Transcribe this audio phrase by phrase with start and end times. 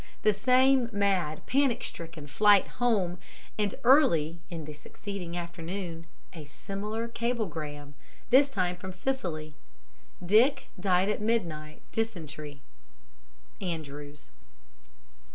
[0.23, 3.19] the same mad, panic stricken flight home,
[3.59, 7.93] and, early in the succeeding afternoon, a similar cablegram
[8.31, 9.53] this time from Sicily.
[10.25, 11.83] 'Dick died at midnight.
[11.91, 12.61] Dysentery.
[13.61, 14.31] Andrews.'